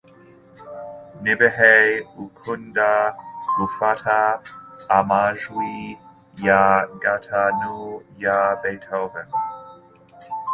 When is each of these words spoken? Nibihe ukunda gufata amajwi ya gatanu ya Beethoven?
Nibihe 1.21 1.75
ukunda 2.23 2.89
gufata 3.55 4.15
amajwi 4.97 5.71
ya 6.47 6.63
gatanu 7.03 7.73
ya 8.23 8.37
Beethoven? 8.61 9.27